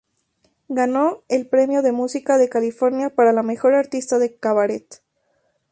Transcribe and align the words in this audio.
Ganó 0.67 1.21
el 1.29 1.45
Premio 1.47 1.83
de 1.83 1.91
Música 1.91 2.39
de 2.39 2.49
California 2.49 3.11
para 3.13 3.33
la 3.33 3.43
Mejor 3.43 3.75
Artista 3.75 4.17
de 4.17 4.33
Cabaret. 4.35 5.03